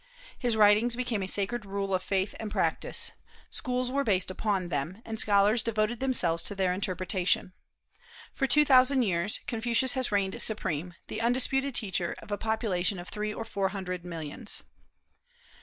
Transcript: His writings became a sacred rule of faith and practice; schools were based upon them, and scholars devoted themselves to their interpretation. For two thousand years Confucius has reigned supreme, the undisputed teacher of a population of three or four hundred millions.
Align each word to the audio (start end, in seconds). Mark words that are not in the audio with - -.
His 0.39 0.57
writings 0.57 0.95
became 0.95 1.21
a 1.21 1.27
sacred 1.27 1.63
rule 1.63 1.93
of 1.93 2.01
faith 2.01 2.33
and 2.39 2.49
practice; 2.49 3.11
schools 3.51 3.91
were 3.91 4.03
based 4.03 4.31
upon 4.31 4.69
them, 4.69 4.99
and 5.05 5.19
scholars 5.19 5.61
devoted 5.61 5.99
themselves 5.99 6.41
to 6.41 6.55
their 6.55 6.73
interpretation. 6.73 7.53
For 8.33 8.47
two 8.47 8.65
thousand 8.65 9.03
years 9.03 9.41
Confucius 9.45 9.93
has 9.93 10.11
reigned 10.11 10.41
supreme, 10.41 10.95
the 11.05 11.21
undisputed 11.21 11.75
teacher 11.75 12.15
of 12.17 12.31
a 12.31 12.37
population 12.39 12.97
of 12.97 13.09
three 13.09 13.31
or 13.31 13.45
four 13.45 13.69
hundred 13.69 14.03
millions. 14.03 14.63